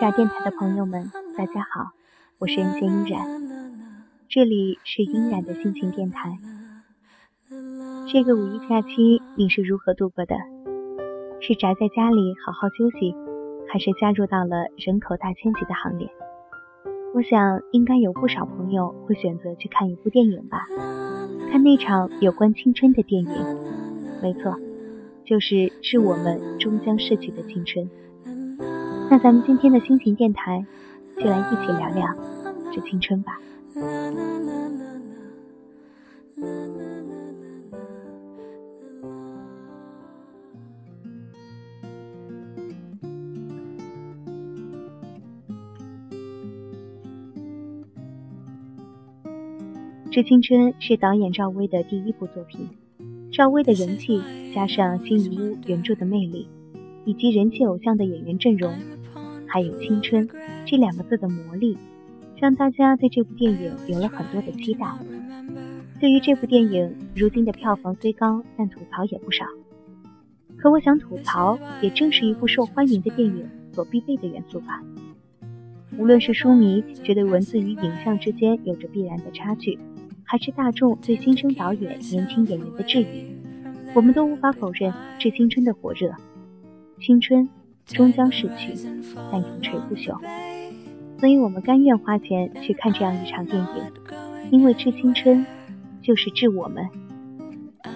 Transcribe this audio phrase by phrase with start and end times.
[0.00, 1.90] 假电台的朋友们，大家好，
[2.38, 3.20] 我是人间依然，
[4.30, 6.38] 这里是依然的心情电台。
[8.10, 10.34] 这个五一假期你是如何度过的？
[11.42, 13.14] 是宅在家里好好休息，
[13.68, 16.08] 还是加入到了人口大迁徙的行列？
[17.14, 20.64] 我想应该有不少朋友会选择去看一部电影吧，
[21.52, 23.30] 看那场有关青春的电影。
[24.22, 24.56] 没错，
[25.26, 27.84] 就是《致我们终将逝去的青春》。
[29.10, 30.64] 那咱们今天的心情电台，
[31.16, 32.06] 就来一起聊聊
[32.72, 33.40] 这青春吧。
[50.12, 52.68] 《致青春》是导演赵薇的第一部作品，
[53.32, 54.22] 赵薇的人气
[54.54, 56.46] 加上金鱼屋原著的魅力，
[57.04, 58.72] 以及人气偶像的演员阵容。
[59.52, 60.28] 还有“青春”
[60.64, 61.76] 这两个字的魔力，
[62.36, 64.86] 让大家对这部电影有了很多的期待。
[65.98, 69.44] 对于这部电影，如今的票房虽高，但吐槽也不少。
[70.56, 74.80] 可我想，吐槽也正是一部受欢迎的电影所必备的元素吧。
[75.98, 79.78] 无论是书迷觉得文字与影像之间有着必然的差距，
[80.22, 83.34] 还是大众对新生导演、年轻演员的质疑，
[83.94, 86.14] 我们都无法否认《致青春》的火热。
[87.00, 87.48] 青春。
[87.92, 88.74] 终将逝去，
[89.30, 90.18] 但永垂不朽。
[91.18, 93.66] 所以我们甘愿花钱去看这样一场电影，
[94.50, 95.38] 因为《致青春》
[96.00, 96.84] 就是致我们。《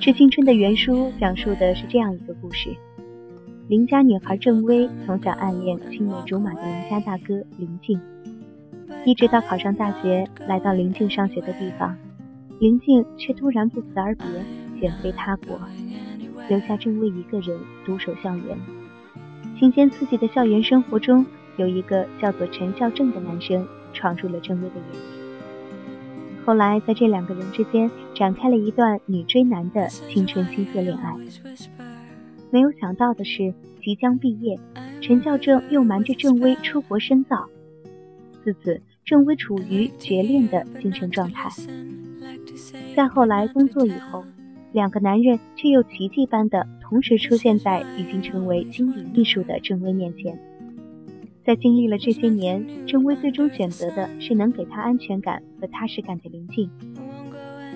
[0.00, 2.74] 致青春》的原书讲述的是这样一个故事：
[3.68, 8.00] 邻家女孩郑薇从小暗恋青梅竹马的邻家大哥林静，
[9.04, 11.96] 一直到考上大学，来到林静上学的地方，
[12.60, 14.26] 林静却突然不辞而别，
[14.80, 15.58] 远飞他国，
[16.48, 18.56] 留下郑薇一个人独守校园。
[19.58, 21.24] 新鲜刺激的校园生活中，
[21.56, 24.98] 有一个叫做陈孝正的男生闯入了郑薇的眼里。
[26.44, 31.14] 后来，在这两个人之间展开了一段女追男的青春青涩恋爱。
[32.50, 34.58] 没有想到的是，即将毕业，
[35.00, 37.46] 陈孝正又瞒着郑薇出国深造。
[38.44, 41.48] 自此，郑薇处于绝恋的精神状态。
[42.94, 44.22] 再后来，工作以后。
[44.72, 50.38] 两个男人却又奇迹般的同时出现在已经成为经理秘书的郑薇面前。
[51.44, 56.70] 在经历了这些年，郑薇最终选择的是能给她安全感和踏实感的林静。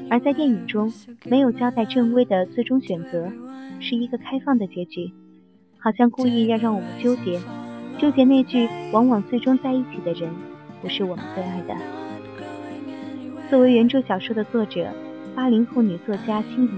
[0.09, 0.93] 而在电影中，
[1.27, 3.29] 没有交代郑薇的最终选择，
[3.81, 5.13] 是一个开放的结局，
[5.79, 7.41] 好像故意要让我们纠结，
[7.99, 10.31] 纠结那句往往最终在一起的人
[10.81, 11.75] 不是我们最爱的。
[13.49, 14.87] 作为原著小说的作者。
[15.33, 16.71] 八零后女作家辛怡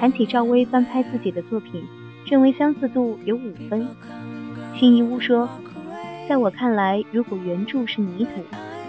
[0.00, 1.84] 谈起赵薇翻拍自己的作品，
[2.24, 3.86] 认为相似度有五分。
[4.74, 5.46] 辛怡屋说
[6.26, 8.42] ：“在我看来，如果原著是泥土，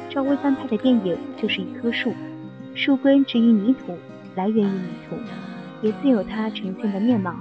[0.10, 2.14] 赵薇翻拍的电影就是一棵树，
[2.76, 3.98] 树根植于泥土，
[4.36, 5.18] 来源于泥土，
[5.82, 7.36] 也自有它呈现的面貌。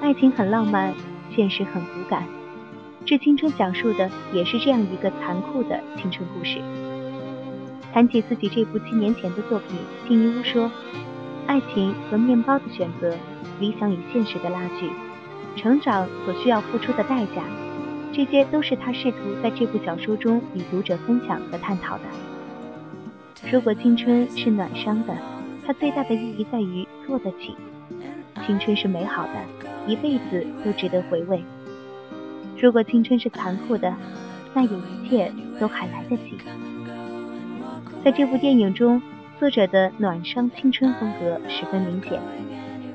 [0.00, 0.92] 爱情很浪漫，
[1.32, 2.24] 现实很骨感。
[3.06, 6.58] 致青春讲述的也是这样一个残酷的青春故事。”
[7.94, 10.68] 谈起自己这部七年前的作品，金一屋说
[11.50, 13.12] ：“爱情和面包的选择，
[13.58, 14.88] 理想与现实的拉锯，
[15.56, 17.42] 成长所需要付出的代价，
[18.12, 22.04] 这些都是他试图在这部小说中与读者分享和探讨的。
[23.50, 25.16] 如果青春是暖伤的，
[25.66, 27.56] 它最大的意义在于做得起；
[28.46, 29.32] 青春是美好的，
[29.88, 31.42] 一辈子都值得回味。
[32.60, 33.92] 如果青春是残酷的，
[34.54, 36.38] 那也一切都还来得及。”
[38.04, 39.02] 在这部电影中，
[39.40, 42.20] 作者的暖伤青春风格十分明显，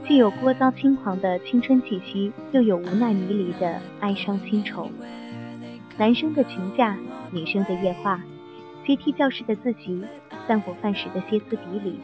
[0.07, 4.87] 既有聒噪轻狂的青春气息，又有无奈迷离的哀伤清愁。
[5.97, 6.95] 男生的群架，
[7.31, 8.23] 女生的夜话，
[8.85, 10.03] 阶梯教室的自习，
[10.47, 11.99] 散伙饭时的歇斯底里，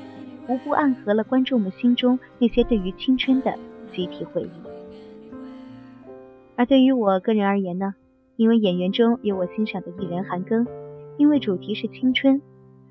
[0.47, 3.53] 无不暗合了观众们心中那些对于青春的
[3.93, 5.29] 集体回忆。
[6.55, 7.93] 而对于我个人而言呢，
[8.37, 10.65] 因为演员中有我欣赏的艺人韩庚，
[11.17, 12.41] 因为主题是青春。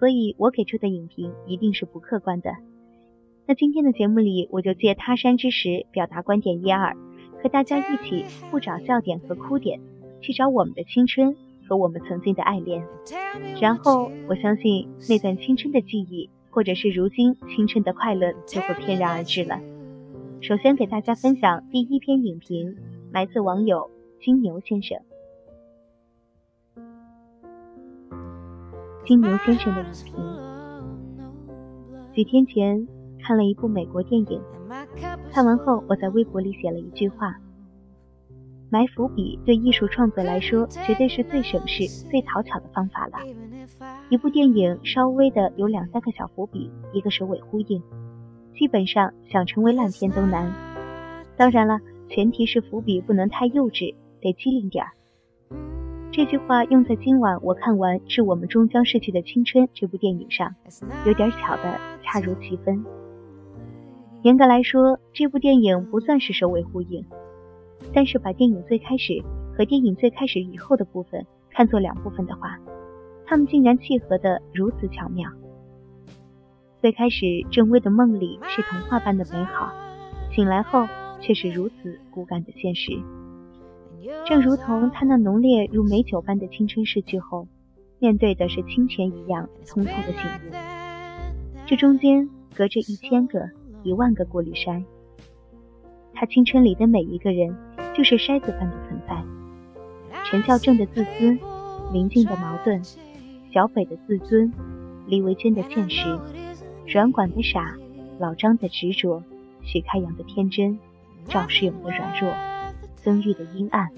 [0.01, 2.51] 所以我给出的影评一定是不客观的。
[3.47, 6.97] 那今天的节目里，我就借他山之石表达观点一二，
[7.43, 9.79] 和大家一起不找笑点和哭点，
[10.23, 11.37] 去找我们的青春
[11.69, 12.83] 和我们曾经的爱恋。
[13.61, 19.61] 然后我相信那段青春的记忆，或者是如今青春的快乐，就会翩然而至了。
[20.41, 22.75] 首先给大家分享第一篇影评，
[23.13, 24.97] 来自网友金牛先生。
[29.05, 30.15] 金牛先生的影评：
[32.15, 32.87] 几天前
[33.19, 34.41] 看了一部美国电影，
[35.33, 37.37] 看完后我在微博里写了一句话：
[38.71, 43.19] 埋伏笔对艺术创作来说，绝对是最省事、最讨巧的方法了。
[44.11, 47.83] 一部电影稍微的有两三个小伏笔，一个首尾呼应。
[48.55, 50.53] 基本上想成为烂片都难，
[51.37, 54.93] 当然了，前提是伏笔不能太幼稚，得机灵点儿。
[56.21, 60.55] 这句话用在今晚我看完《是我们终将逝去的青春》这部电影上，
[61.07, 62.85] 有点巧的恰如其分。
[64.21, 67.03] 严格来说，这部电影不算是首尾呼应，
[67.95, 69.25] 但是把电影最开始
[69.57, 72.59] 和电影最开始以后的部分看作两部分的话，
[73.25, 75.31] 他们竟然契合的如此巧妙。
[76.83, 79.73] 最开始，郑薇的梦里是童话般的美好，
[80.35, 80.87] 醒来后
[81.19, 82.93] 却是如此骨感的现实。
[84.27, 87.47] 正如同他那浓烈如美酒般的青春逝去后，
[87.99, 90.55] 面对的是清泉一样通透的醒悟。
[91.67, 93.51] 这中间隔着一千个、
[93.83, 94.83] 一万个过滤筛，
[96.15, 97.55] 他青春里的每一个人
[97.95, 99.23] 就是筛子般的存在。
[100.25, 101.39] 陈孝正的自私，
[101.93, 102.83] 林静的矛盾，
[103.53, 104.53] 小北的自尊，
[105.07, 106.19] 李维娟的现实。
[106.87, 107.77] 软管的傻，
[108.19, 109.23] 老张的执着，
[109.63, 110.79] 许开阳的天真，
[111.29, 112.33] 赵世勇的软弱，
[113.03, 113.91] 曾玉的阴暗，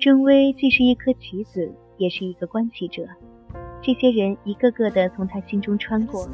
[0.00, 3.06] 郑薇既是一颗棋子，也是一个观棋者。
[3.80, 6.28] 这些人一个个的从他心中穿过，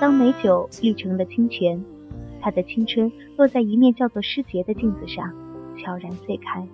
[0.00, 1.84] 当美酒滤成了清泉，
[2.40, 5.32] 他的青春落在一面叫做诗节的镜子上，
[5.78, 6.66] 悄然碎开。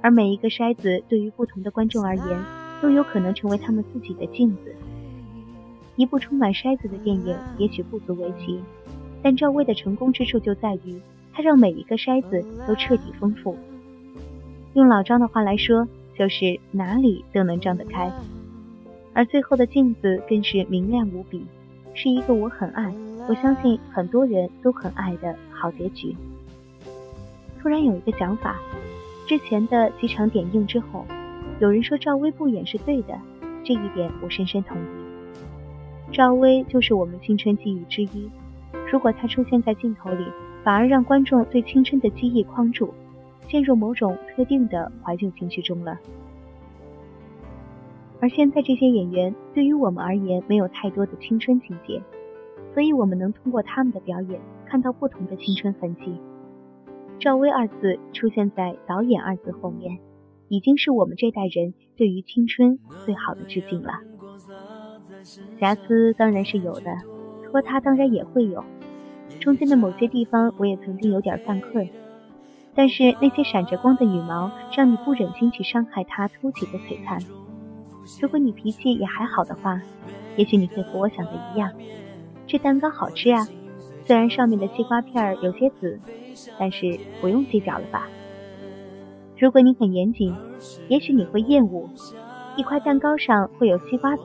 [0.00, 2.44] 而每一个筛子，对于不同的观众而言，
[2.80, 4.74] 都有可能成为他们自己的镜子。
[5.96, 8.60] 一部充满筛子的电影也许不足为奇，
[9.20, 11.00] 但赵薇的成功之处就在于，
[11.38, 13.56] 她让每一个筛子都彻底丰富。
[14.74, 15.86] 用老张的话来说，
[16.18, 18.10] 就是哪里都能张得开。
[19.14, 21.46] 而最后的镜子更是明亮无比，
[21.94, 22.92] 是一个我很爱，
[23.28, 26.16] 我相信很多人都很爱的好结局。
[27.62, 28.58] 突然有一个想法，
[29.28, 31.06] 之前的几场点映之后，
[31.60, 33.16] 有人说赵薇不演是对的，
[33.62, 36.12] 这一点我深深同意。
[36.12, 38.28] 赵薇就是我们青春记忆之一，
[38.90, 40.24] 如果她出现在镜头里，
[40.64, 42.92] 反而让观众对青春的记忆框住，
[43.48, 45.98] 陷入某种特定的怀旧情绪中了。
[48.20, 52.02] 而现在这些演员对于我们而言没有太多的青春情节，
[52.74, 56.20] 所以我们能通过他们的表演看到不同的青春痕迹。
[57.20, 59.98] 赵薇二字出现在导演二字后面，
[60.48, 63.92] 已经是我们这代人对于青春最好的致敬了。
[65.58, 66.96] 瑕疵当然是有的，
[67.44, 68.64] 拖沓当然也会有，
[69.40, 71.88] 中间的某些地方我也曾经有点犯困，
[72.74, 77.18] 但是那些闪着光的羽毛，让你不忍心去伤害它凸起的璀璨。
[78.20, 79.80] 如果你脾气也还好的话，
[80.36, 81.72] 也许你会和我想的一样，
[82.46, 83.46] 这蛋糕好吃啊，
[84.04, 86.00] 虽然上面的西瓜片有些紫，
[86.58, 88.08] 但是不用计较了吧。
[89.36, 90.34] 如果你很严谨，
[90.88, 91.88] 也许你会厌恶，
[92.56, 94.24] 一块蛋糕上会有西瓜籽。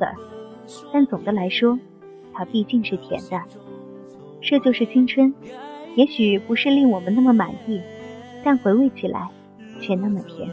[0.92, 1.78] 但总的来说，
[2.34, 3.40] 它毕竟是甜的。
[4.44, 5.34] 这就是青春，
[5.96, 7.82] 也许不是令我们那么满意，
[8.44, 9.30] 但回味起来
[9.80, 10.50] 却那么甜。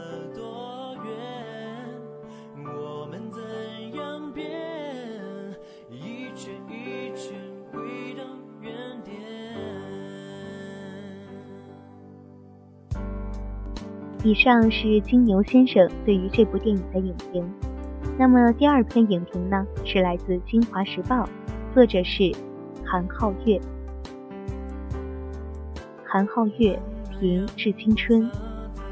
[14.23, 17.43] 以上是金牛先生对于这部电影的影评。
[18.17, 21.23] 那么第二篇影评呢，是来自《京华时报》，
[21.73, 22.31] 作者是
[22.85, 23.59] 韩浩月。
[26.13, 26.77] 韩浩月
[27.21, 28.21] 评《致青春》，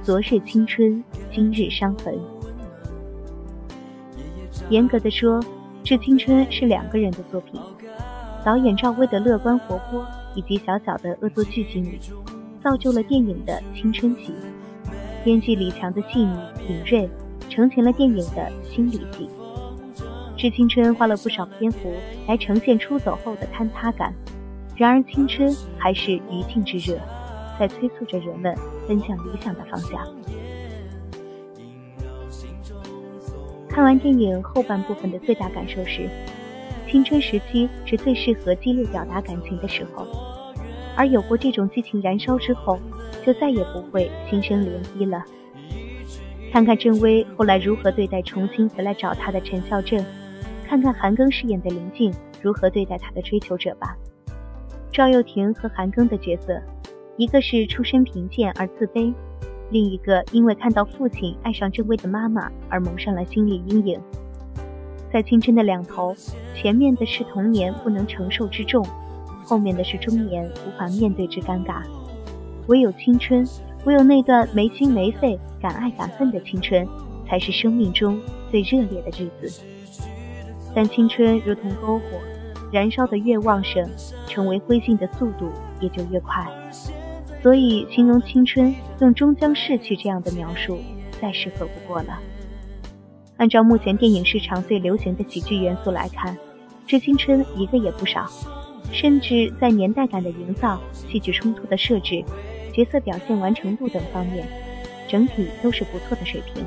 [0.02, 2.18] 昨日青春，今日伤痕。
[4.70, 5.38] 严格的说，
[5.84, 7.60] 《致青春》是两个人的作品，
[8.46, 12.00] 导演赵薇的乐观活泼，以及小小的恶作剧经历，
[12.64, 14.32] 造就了电影的青春期；
[15.22, 16.38] 编剧李强的细腻
[16.70, 17.10] 敏锐。
[17.50, 19.28] 成全了电影的心理戏，
[20.38, 21.92] 《致青春》花了不少篇幅
[22.28, 24.14] 来呈现出走后的坍塌感，
[24.80, 26.98] 然而青春还是余烬之热，
[27.60, 28.56] 在催促着人们
[28.88, 30.08] 奔向理想的方向。
[33.68, 36.10] 看完电影后半部分的最大感受是，
[36.90, 40.08] 青春时期是最适合激烈表达感情的时候，
[40.96, 42.80] 而有过这种激情燃烧之后，
[43.26, 45.22] 就再也不会心生涟漪了。
[46.54, 50.02] 看看郑薇后来如何对待重新回来找他的陈孝正，
[50.66, 53.98] 看看韩庚饰演的林静如何对待他的追求者吧。
[54.92, 56.60] 赵又廷和韩庚的角色，
[57.16, 59.14] 一个是出身贫贱而自卑，
[59.70, 64.02] 另一个因为看到父亲爱上郑薇的妈妈而蒙上了心理阴影。
[65.14, 66.16] 在青春的两头，
[66.56, 68.86] 前面的是童年不能承受之重，
[69.44, 71.84] 后面的是中年无法面对之尴尬。
[72.68, 73.48] 唯有青春，
[73.86, 76.88] 唯有那段没心没肺、敢爱敢恨的青春，
[77.28, 78.20] 才是生命中
[78.52, 79.64] 最热烈的日子。
[80.76, 82.04] 但青春如同篝火，
[82.72, 83.90] 燃烧的越旺盛，
[84.28, 86.46] 成为灰烬的速度也就越快。
[87.42, 90.80] 所以，形容青春用“终将逝去”这样的描述，
[91.22, 92.20] 再适合不过了。
[93.38, 96.36] 按照目前电影市场最流行的喜剧元素来看，
[96.86, 98.30] 《致青春》一个也不少，
[98.92, 102.22] 甚至在年代感的营造、戏剧冲突的设置、
[102.74, 104.46] 角色表现完成度等方面，
[105.08, 106.66] 整体都是不错的水平。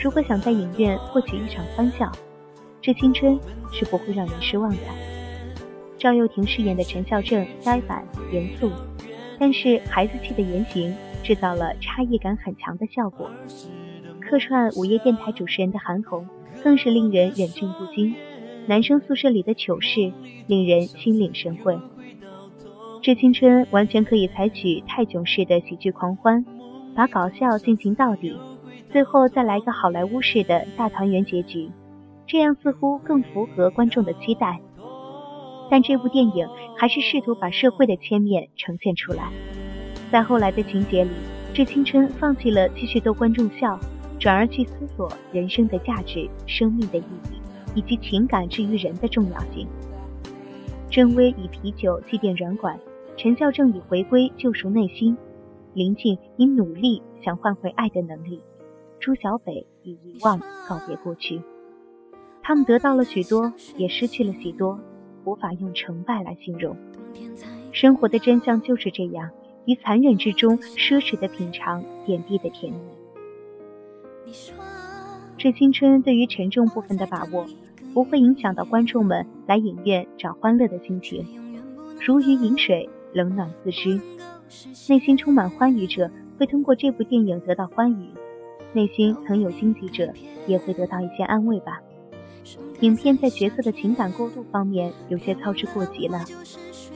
[0.00, 2.06] 如果想在影院获取一场欢笑，
[2.84, 3.40] 《致青春》
[3.72, 4.76] 是不会让人失望的。
[5.96, 8.70] 赵又廷饰演的陈孝正呆板严肃，
[9.38, 13.30] 但是孩子气的言行制造了差异感很强的效果。
[14.20, 16.28] 客串午夜电台主持人的韩红，
[16.62, 18.14] 更是令人忍俊不禁。
[18.66, 20.12] 男生宿舍里的糗事，
[20.46, 21.78] 令人心领神会。
[23.00, 26.44] 致青春完全可以采取泰囧式的喜剧狂欢，
[26.94, 28.38] 把搞笑进行到底，
[28.92, 31.70] 最后再来个好莱坞式的大团圆结局，
[32.26, 34.60] 这样似乎更符合观众的期待。
[35.70, 39.32] 但这部电影还是试图把社会的切面呈现出来，
[40.10, 41.10] 在后来的情节里，
[41.52, 43.78] 致青春放弃了继续逗观众笑。
[44.16, 47.40] 转而去思索人生的价值、生命的意义，
[47.74, 49.66] 以及情感至于人的重要性。
[50.88, 52.78] 郑薇以啤酒祭奠软管，
[53.18, 55.14] 陈孝正以回归救赎内心，
[55.74, 58.40] 林静以努力想换回爱的能力，
[58.98, 60.38] 朱小北以遗忘
[60.68, 61.42] 告别过去。
[62.46, 64.78] 他们得到了许多，也失去了许多，
[65.24, 66.76] 无法用成败来形容。
[67.72, 69.30] 生活的真相就是这样，
[69.64, 72.78] 于残忍之中奢侈的品尝点滴的甜蜜。
[75.38, 77.46] 致青春对于沉重部分的把握，
[77.94, 81.26] 不会影响到观众们来影院找欢乐的心情。
[82.06, 83.98] 如鱼饮水，冷暖自知。
[84.90, 88.10] 内心充满欢愉者会通过这部电影得到欢愉，
[88.74, 90.12] 内心曾有荆棘者
[90.46, 91.80] 也会得到一些安慰吧。
[92.80, 96.24] 影片在角色的情感过渡方面有些操之过急了，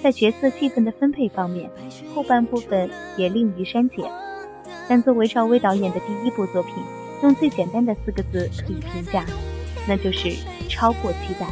[0.02, 1.70] 在角色戏份的分配方面，
[2.14, 4.04] 后半部分也令于删减。
[4.88, 6.74] 但作为赵薇导演的第一部作品。
[7.20, 9.26] 用最简单的四个字可以评价，
[9.88, 10.30] 那就是
[10.68, 11.48] 超过期待。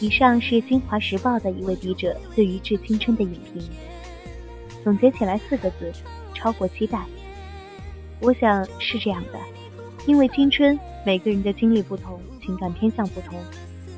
[0.00, 3.62] 以上是《京华时报》的一位笔者对于《致青春》的影评，
[4.82, 5.92] 总结起来四个字：
[6.32, 7.04] 超过期待。
[8.20, 9.38] 我想是这样的，
[10.06, 13.38] 因为青春，每个人的经历不同，情感偏向不同，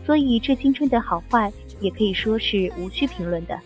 [0.05, 3.59] 所以《致青春》的好坏也可以说是无需评论的。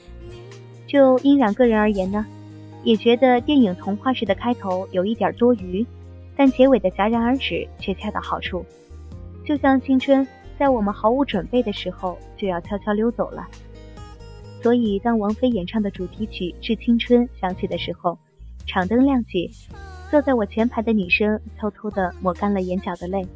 [0.87, 2.27] 就殷冉个人而言呢，
[2.85, 5.87] 也觉得电影童话式的开头有一点多余，
[6.37, 8.65] 但结尾的戛然而止却恰到好处。
[9.45, 10.27] 就像青春
[10.59, 13.49] 在我们毫无准备的时候就要悄悄溜走了。
[14.63, 18.17] 所以当王菲演唱的主题曲《致青春》响起的时候，
[18.67, 19.51] 场灯亮起，
[20.13, 23.27] 坐在我前排的女生偷偷的抹干了眼角的泪，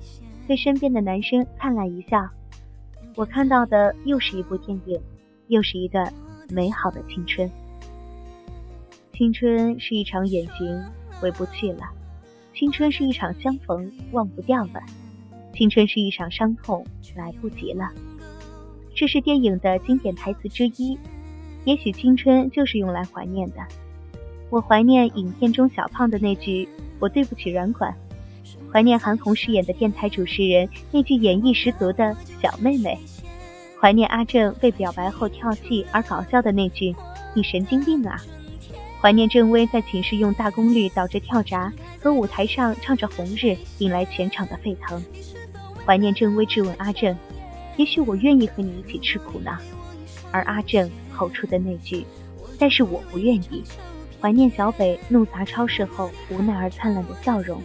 [0.47, 2.29] 对身边的男生灿烂一笑。
[3.15, 5.01] 我看到的又是一部电影，
[5.49, 6.13] 又是一段。
[6.51, 7.51] 美好的青春，
[9.15, 10.85] 青春是一场远行，
[11.19, 11.87] 回不去了；
[12.55, 14.81] 青春是一场相逢，忘不掉了；
[15.55, 17.91] 青春是一场伤痛，来不及了。
[18.95, 20.99] 这是电影的经典台词之一。
[21.65, 23.57] 也许青春就是用来怀念的。
[24.49, 26.69] 我怀念影片中小胖的那句
[27.01, 27.93] “我对不起软管”，
[28.73, 32.97] 怀念韩红饰演的电台主持人那句演绎十足的小妹妹。
[33.81, 36.95] 怀念阿正被表白后跳戏而搞笑的那句
[37.35, 38.17] “你神经病啊”，
[39.03, 43.47] 怀念郑薇在寝室用大功率导致跳闸和舞台上唱着《红日》
[43.79, 45.03] 引来全场的沸腾，
[45.85, 47.17] 怀念郑薇质问阿正
[47.77, 49.59] ：“也许我愿意和你一起吃苦呢。”
[50.31, 52.07] 而阿正吼出的那句
[52.59, 53.65] ：“但是我不愿意。”
[54.21, 57.63] 怀念小北怒砸超市后无奈而灿烂的笑容，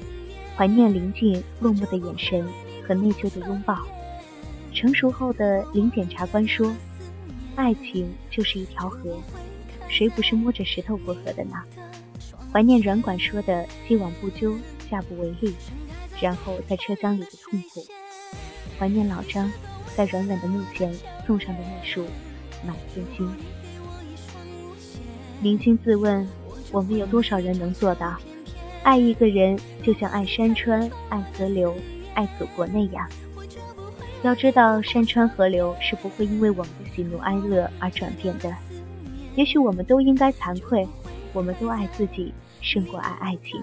[0.55, 2.48] 怀念林静落寞的眼神
[2.88, 3.79] 和内疚的拥抱。
[4.74, 6.74] 成熟后的林检察官说
[7.55, 9.17] ：“爱情就是一条河，
[9.88, 11.55] 谁不是摸着石头过河的呢？”
[12.53, 14.53] 怀念软管说的“既往不咎，
[14.89, 15.55] 下不为例，
[16.20, 17.86] 然后在车厢里的痛苦，
[18.77, 19.50] 怀念老张
[19.96, 20.93] 在软软的木前
[21.25, 22.05] 送上的那束
[22.67, 23.34] 满天星。
[25.41, 26.27] 扪心自问，
[26.71, 28.17] 我们有多少人能做到，
[28.83, 31.75] 爱一个人就像爱山川、爱河流、
[32.13, 33.07] 爱祖国那样？
[34.23, 38.55] 要知道，山川河流是不会因为我们的喜怒哀乐而转变的。
[39.35, 40.87] 也许我们都应该惭愧，
[41.33, 43.61] 我们都爱自己胜过爱爱情。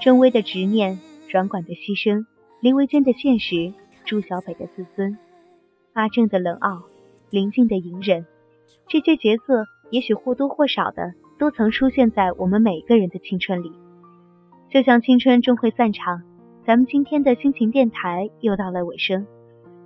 [0.00, 2.26] 郑微的执念，软管的牺牲，
[2.60, 3.72] 林维娟的现实，
[4.04, 5.18] 朱小北的自尊，
[5.94, 6.82] 阿正的冷傲，
[7.30, 8.24] 林静的隐忍，
[8.88, 9.64] 这些角色。
[9.90, 13.72] 也许或多或少的都曾出现在我们每个人的青春里，
[14.70, 16.22] 就像青春终会散场，
[16.66, 19.24] 咱们今天的心情电台又到了尾声。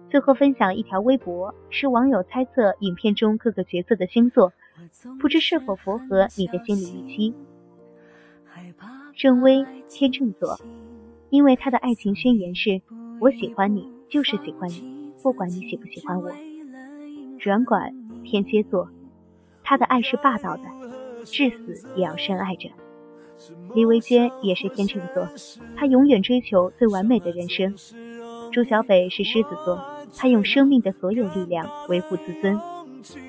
[0.08, 4.52] 最后分享一条微博，是网友猜测影片中各个角色的星座，
[5.20, 7.34] 不知是否符合你的心理预期。
[9.14, 10.58] 郑薇天秤座，
[11.28, 12.80] 因为他的爱情宣言是
[13.20, 16.30] “我喜欢你就是喜欢你，不管你喜不喜欢我”。
[17.38, 17.94] 软管
[18.24, 18.88] 天蝎座。
[19.64, 20.64] 他的爱是霸道的，
[21.24, 22.68] 至死也要深爱着。
[23.74, 25.28] 李维坚也是天秤座，
[25.76, 27.74] 他永远追求最完美的人生。
[28.52, 29.82] 朱小北是狮子座，
[30.16, 32.60] 他用生命的所有力量维护自尊。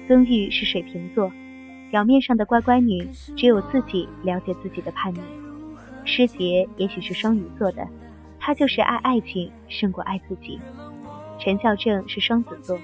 [0.08, 1.32] 曾玉是水瓶座，
[1.90, 5.20] 表面上的乖乖女，只有自己了解自己的叛逆。
[6.06, 7.88] 师杰也许是双鱼座的，
[8.40, 10.60] 他就是爱爱情胜过爱自己。
[11.40, 12.78] 陈孝正是双子座，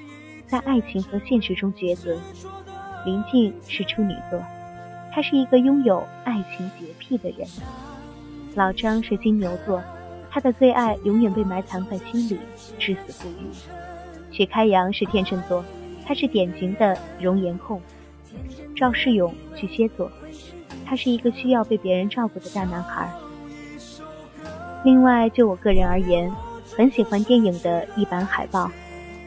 [0.48, 2.18] 在爱情和现实中抉择。
[3.06, 4.42] 林静是处女座，
[5.12, 7.48] 他是一个拥有爱情洁癖的人。
[8.56, 9.82] 老张是金牛座，
[10.30, 12.40] 他的最爱永远被埋藏在心里，
[12.78, 13.50] 至死不渝。
[14.32, 15.64] 许开阳是天秤座，
[16.06, 17.82] 他是典型的容颜控。
[18.76, 20.12] 赵世勇巨蟹座，
[20.86, 23.12] 他是一个需要被别人照顾的大男孩。
[24.84, 26.32] 另外，就我个人而言，
[26.78, 28.72] 很喜欢电影的一版海报，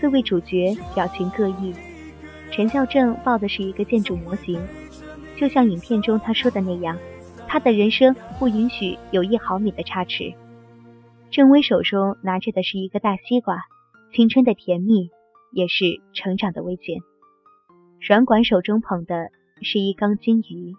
[0.01, 1.75] 四位主角表情各异。
[2.51, 4.61] 陈孝正抱的是一个建筑模型，
[5.43, 6.97] 就像影片中他说的那样，
[7.49, 10.33] 他的人生不允许有一毫米的差池。
[11.33, 13.57] 郑微手中拿着的是一个大西瓜，
[14.15, 15.11] 青春的甜蜜，
[15.51, 17.01] 也是成长的危险。
[18.07, 20.77] 软管手中捧的是一缸金鱼，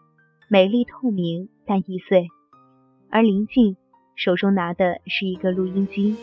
[0.47, 2.29] 美丽透明但易碎，
[3.09, 3.75] 而林静
[4.15, 6.15] 手中拿的是一个录音机，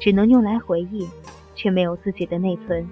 [0.00, 1.06] 只能用来回忆，
[1.54, 2.88] 却没有自己的内存。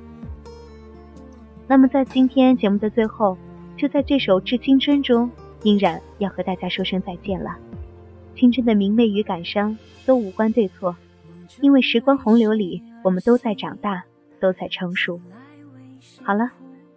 [1.66, 3.38] 那么，在今天节目的最后，
[3.77, 5.31] 就在这首《致青春》中，
[5.63, 7.57] 依然要和大家说声再见了。
[8.37, 10.97] 青春的明媚与感伤都无关对错，
[11.61, 14.05] 因为时光洪流里，我们都在长大，
[14.41, 15.21] 都在成熟。
[16.23, 16.51] 好了，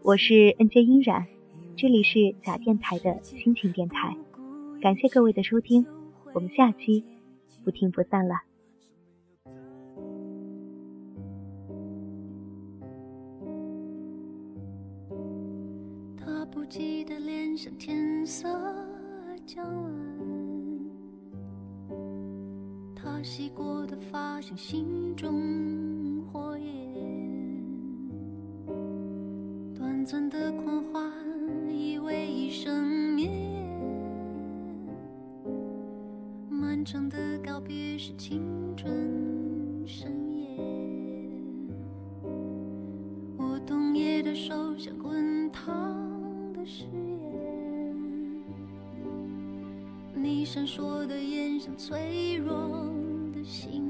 [0.04, 1.26] 我是 N J 音染，
[1.76, 4.16] 这里是假电台的心情电台，
[4.82, 5.86] 感谢各位的收听，
[6.34, 7.04] 我们下期
[7.66, 8.47] 不听不散了。
[17.58, 18.48] 像天色
[19.44, 19.92] 将晚，
[22.96, 26.94] 他洗过的发像心中火焰，
[29.74, 31.12] 短暂的狂欢
[31.68, 33.32] 以为一生绵
[36.48, 38.40] 漫长的告别是青
[38.76, 40.60] 春盛宴，
[43.36, 44.96] 我冬夜的手像
[50.58, 52.56] 闪烁的眼像脆弱
[53.32, 53.87] 的心。